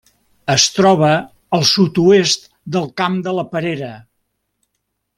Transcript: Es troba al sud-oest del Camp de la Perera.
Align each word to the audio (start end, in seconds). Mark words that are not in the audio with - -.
Es 0.53 0.63
troba 0.77 1.09
al 1.59 1.67
sud-oest 1.73 2.49
del 2.77 2.91
Camp 3.03 3.21
de 3.29 3.37
la 3.41 3.47
Perera. 3.55 3.93